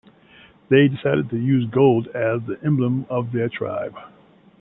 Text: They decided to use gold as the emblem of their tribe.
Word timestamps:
They 0.69 0.87
decided 0.87 1.29
to 1.29 1.37
use 1.37 1.69
gold 1.69 2.07
as 2.07 2.41
the 2.47 2.57
emblem 2.63 3.05
of 3.07 3.31
their 3.31 3.49
tribe. 3.49 3.95